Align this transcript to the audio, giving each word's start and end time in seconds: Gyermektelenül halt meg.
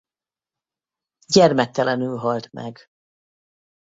Gyermektelenül 1.27 2.15
halt 2.17 2.51
meg. 2.51 2.89